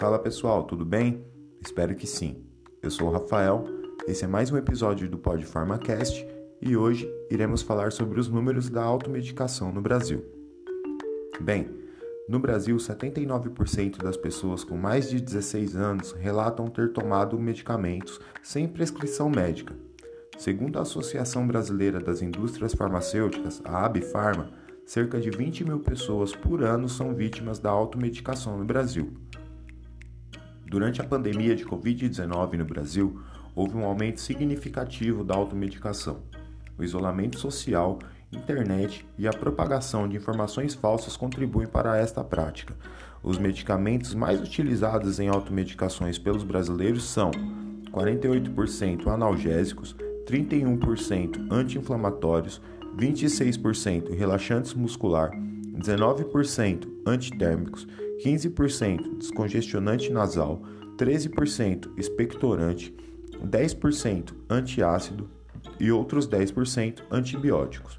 Fala 0.00 0.18
pessoal, 0.18 0.64
tudo 0.64 0.82
bem? 0.82 1.22
Espero 1.60 1.94
que 1.94 2.06
sim. 2.06 2.42
Eu 2.82 2.90
sou 2.90 3.08
o 3.08 3.12
Rafael, 3.12 3.66
esse 4.08 4.24
é 4.24 4.26
mais 4.26 4.50
um 4.50 4.56
episódio 4.56 5.06
do 5.10 5.18
Pod 5.18 5.44
PharmaCast 5.44 6.26
e 6.58 6.74
hoje 6.74 7.06
iremos 7.30 7.60
falar 7.60 7.92
sobre 7.92 8.18
os 8.18 8.26
números 8.26 8.70
da 8.70 8.82
automedicação 8.82 9.70
no 9.70 9.82
Brasil. 9.82 10.24
Bem, 11.38 11.68
no 12.26 12.40
Brasil, 12.40 12.78
79% 12.78 13.98
das 13.98 14.16
pessoas 14.16 14.64
com 14.64 14.74
mais 14.74 15.10
de 15.10 15.20
16 15.20 15.76
anos 15.76 16.12
relatam 16.12 16.68
ter 16.68 16.94
tomado 16.94 17.38
medicamentos 17.38 18.18
sem 18.42 18.66
prescrição 18.66 19.28
médica. 19.28 19.74
Segundo 20.38 20.78
a 20.78 20.82
Associação 20.82 21.46
Brasileira 21.46 22.00
das 22.00 22.22
Indústrias 22.22 22.72
Farmacêuticas, 22.72 23.60
a 23.66 23.84
Abifarma, 23.84 24.48
cerca 24.86 25.20
de 25.20 25.28
20 25.28 25.62
mil 25.64 25.80
pessoas 25.80 26.34
por 26.34 26.62
ano 26.62 26.88
são 26.88 27.14
vítimas 27.14 27.58
da 27.58 27.68
automedicação 27.68 28.56
no 28.56 28.64
Brasil. 28.64 29.12
Durante 30.70 31.00
a 31.00 31.04
pandemia 31.04 31.56
de 31.56 31.64
Covid-19 31.64 32.52
no 32.56 32.64
Brasil, 32.64 33.20
houve 33.56 33.76
um 33.76 33.84
aumento 33.84 34.20
significativo 34.20 35.24
da 35.24 35.34
automedicação. 35.34 36.18
O 36.78 36.84
isolamento 36.84 37.40
social, 37.40 37.98
internet 38.30 39.04
e 39.18 39.26
a 39.26 39.32
propagação 39.32 40.08
de 40.08 40.16
informações 40.16 40.72
falsas 40.72 41.16
contribuem 41.16 41.66
para 41.66 41.98
esta 41.98 42.22
prática. 42.22 42.72
Os 43.20 43.36
medicamentos 43.36 44.14
mais 44.14 44.40
utilizados 44.40 45.18
em 45.18 45.26
automedicações 45.26 46.20
pelos 46.20 46.44
brasileiros 46.44 47.02
são 47.02 47.32
48% 47.90 49.08
analgésicos, 49.08 49.96
31% 50.24 51.48
anti-inflamatórios, 51.50 52.62
26% 52.96 54.16
relaxantes 54.16 54.72
muscular, 54.74 55.32
19% 55.32 56.88
antitérmicos, 57.04 57.88
15% 58.24 59.18
descongestionante 59.18 60.12
nasal, 60.12 60.62
13% 60.96 61.90
expectorante, 61.96 62.94
10% 63.42 64.34
antiácido 64.48 65.30
e 65.78 65.90
outros 65.90 66.28
10% 66.28 67.02
antibióticos. 67.10 67.98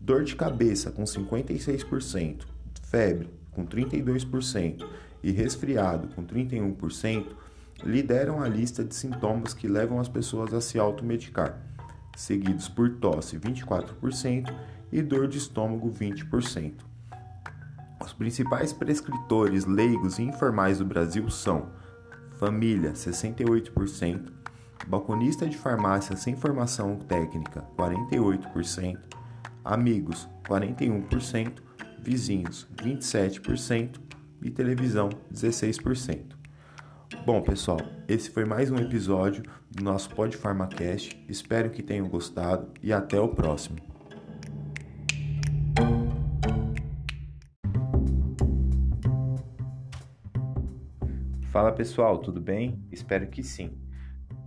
Dor 0.00 0.24
de 0.24 0.34
cabeça 0.34 0.90
com 0.90 1.04
56%, 1.04 2.46
febre 2.82 3.28
com 3.52 3.66
32% 3.66 4.86
e 5.22 5.30
resfriado 5.30 6.08
com 6.14 6.24
31% 6.24 7.26
lideram 7.84 8.42
a 8.42 8.48
lista 8.48 8.84
de 8.84 8.94
sintomas 8.94 9.52
que 9.52 9.68
levam 9.68 10.00
as 10.00 10.08
pessoas 10.08 10.54
a 10.54 10.60
se 10.60 10.78
automedicar, 10.78 11.60
seguidos 12.16 12.68
por 12.68 12.90
tosse 12.96 13.38
24% 13.38 14.52
e 14.90 15.02
dor 15.02 15.28
de 15.28 15.38
estômago 15.38 15.92
20%. 15.92 16.87
Os 18.04 18.12
principais 18.12 18.72
prescritores 18.72 19.64
leigos 19.66 20.18
e 20.18 20.22
informais 20.22 20.78
do 20.78 20.84
Brasil 20.84 21.28
são 21.30 21.70
família 22.38 22.92
68%, 22.92 24.32
balconista 24.86 25.46
de 25.46 25.56
farmácia 25.56 26.16
sem 26.16 26.36
formação 26.36 26.96
técnica 26.96 27.64
48%, 27.76 28.98
amigos 29.64 30.28
41%, 30.48 31.54
vizinhos 32.00 32.68
27% 32.76 34.00
e 34.40 34.50
televisão 34.50 35.10
16%. 35.32 36.38
Bom, 37.26 37.42
pessoal, 37.42 37.80
esse 38.06 38.30
foi 38.30 38.44
mais 38.44 38.70
um 38.70 38.76
episódio 38.76 39.42
do 39.70 39.82
nosso 39.82 40.08
Pod 40.10 40.36
PharmaCast. 40.36 41.22
Espero 41.28 41.70
que 41.70 41.82
tenham 41.82 42.08
gostado 42.08 42.68
e 42.82 42.92
até 42.92 43.20
o 43.20 43.28
próximo. 43.28 43.76
Fala 51.58 51.72
pessoal, 51.72 52.18
tudo 52.18 52.40
bem? 52.40 52.80
Espero 52.92 53.26
que 53.26 53.42
sim. 53.42 53.76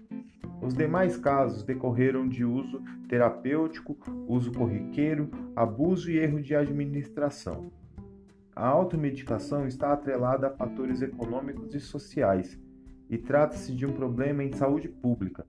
Os 0.63 0.75
demais 0.75 1.17
casos 1.17 1.63
decorreram 1.63 2.29
de 2.29 2.45
uso 2.45 2.83
terapêutico, 3.09 3.97
uso 4.29 4.53
corriqueiro, 4.53 5.31
abuso 5.57 6.11
e 6.11 6.19
erro 6.19 6.43
de 6.43 6.55
administração. 6.55 7.73
A 8.55 8.67
automedicação 8.67 9.67
está 9.67 9.93
atrelada 9.93 10.49
a 10.49 10.51
fatores 10.51 11.01
econômicos 11.01 11.75
e 11.75 11.81
sociais 11.81 12.61
e 13.09 13.17
trata-se 13.17 13.75
de 13.75 13.87
um 13.87 13.93
problema 13.93 14.45
em 14.45 14.53
saúde 14.53 14.89
pública. 14.89 15.47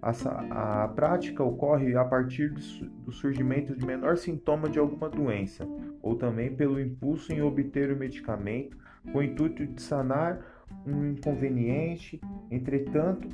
A, 0.00 0.84
a 0.84 0.88
prática 0.88 1.44
ocorre 1.44 1.94
a 1.94 2.04
partir 2.04 2.50
do 2.50 3.12
surgimento 3.12 3.76
de 3.76 3.84
menor 3.84 4.16
sintoma 4.16 4.68
de 4.68 4.78
alguma 4.78 5.10
doença, 5.10 5.66
ou 6.00 6.16
também 6.16 6.54
pelo 6.54 6.80
impulso 6.80 7.32
em 7.32 7.42
obter 7.42 7.92
o 7.92 7.96
medicamento 7.96 8.78
com 9.12 9.18
o 9.18 9.22
intuito 9.22 9.66
de 9.66 9.82
sanar 9.82 10.40
um 10.86 11.10
inconveniente. 11.10 12.18
Entretanto, 12.50 13.28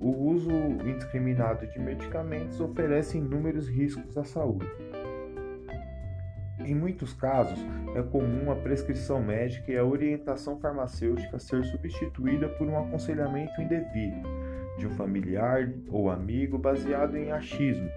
o 0.00 0.10
uso 0.30 0.50
indiscriminado 0.50 1.66
de 1.66 1.78
medicamentos 1.78 2.58
oferece 2.60 3.18
inúmeros 3.18 3.68
riscos 3.68 4.16
à 4.16 4.24
saúde. 4.24 4.66
Em 6.60 6.74
muitos 6.74 7.12
casos, 7.12 7.58
é 7.94 8.02
comum 8.02 8.50
a 8.50 8.56
prescrição 8.56 9.22
médica 9.22 9.70
e 9.70 9.76
a 9.76 9.84
orientação 9.84 10.58
farmacêutica 10.58 11.38
ser 11.38 11.62
substituída 11.64 12.48
por 12.48 12.66
um 12.66 12.78
aconselhamento 12.78 13.60
indevido 13.60 14.39
de 14.80 14.86
um 14.86 14.90
familiar 14.90 15.70
ou 15.88 16.10
amigo 16.10 16.58
baseado 16.58 17.16
em 17.16 17.30
achismo, 17.30 17.88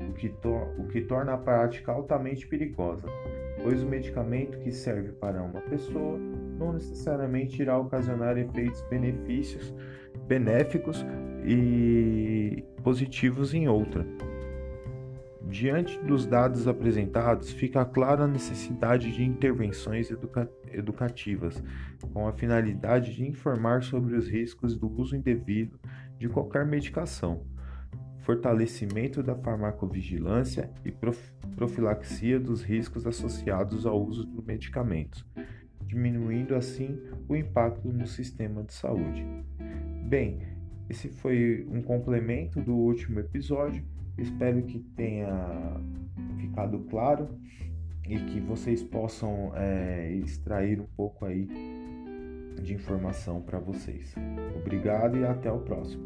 o 0.00 0.12
que, 0.12 0.34
o 0.78 0.88
que 0.88 1.00
torna 1.02 1.34
a 1.34 1.38
prática 1.38 1.92
altamente 1.92 2.46
perigosa, 2.46 3.06
pois 3.62 3.82
o 3.82 3.86
medicamento 3.86 4.58
que 4.58 4.72
serve 4.72 5.12
para 5.12 5.42
uma 5.42 5.60
pessoa 5.60 6.18
não 6.58 6.72
necessariamente 6.72 7.62
irá 7.62 7.78
ocasionar 7.78 8.36
efeitos 8.36 8.82
benefícios 8.90 9.72
benéficos 10.26 11.04
e 11.44 12.64
positivos 12.82 13.54
em 13.54 13.68
outra. 13.68 14.04
Diante 15.52 15.98
dos 16.00 16.24
dados 16.24 16.66
apresentados, 16.66 17.52
fica 17.52 17.84
clara 17.84 18.24
a 18.24 18.28
necessidade 18.28 19.12
de 19.12 19.22
intervenções 19.22 20.10
educa 20.10 20.50
educativas, 20.72 21.62
com 22.12 22.26
a 22.26 22.32
finalidade 22.32 23.14
de 23.14 23.26
informar 23.26 23.82
sobre 23.82 24.16
os 24.16 24.26
riscos 24.26 24.78
do 24.78 24.90
uso 24.90 25.14
indevido 25.14 25.78
de 26.22 26.28
qualquer 26.28 26.64
medicação. 26.64 27.42
fortalecimento 28.20 29.20
da 29.20 29.34
farmacovigilância 29.34 30.70
e 30.84 30.92
profilaxia 31.56 32.38
dos 32.38 32.62
riscos 32.62 33.04
associados 33.04 33.84
ao 33.84 34.00
uso 34.00 34.24
de 34.24 34.40
medicamentos, 34.46 35.26
diminuindo 35.84 36.54
assim 36.54 36.96
o 37.28 37.34
impacto 37.34 37.88
no 37.88 38.06
sistema 38.06 38.62
de 38.62 38.72
saúde. 38.72 39.26
Bem, 40.04 40.38
esse 40.88 41.08
foi 41.08 41.66
um 41.68 41.82
complemento 41.82 42.60
do 42.60 42.76
último 42.76 43.18
episódio. 43.18 43.84
Espero 44.16 44.62
que 44.62 44.78
tenha 44.78 45.80
ficado 46.38 46.78
claro 46.88 47.36
e 48.08 48.16
que 48.16 48.38
vocês 48.38 48.84
possam 48.84 49.50
é, 49.56 50.12
extrair 50.12 50.78
um 50.80 50.86
pouco 50.96 51.24
aí 51.24 51.48
de 52.60 52.74
informação 52.74 53.40
para 53.40 53.58
vocês. 53.58 54.14
Obrigado 54.56 55.18
e 55.18 55.24
até 55.24 55.50
o 55.50 55.60
próximo. 55.60 56.02